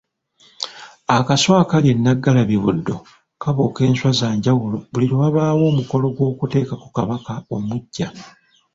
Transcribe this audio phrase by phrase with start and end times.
[1.15, 2.95] Akaswa akali e Nnaggalabi Buddo
[3.41, 8.07] kabuuka enswa za njawulo buli lwe wabaawo omukolo gwokutekako kabaka omuggya.